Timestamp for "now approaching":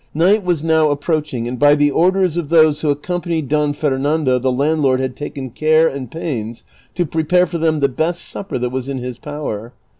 0.63-1.47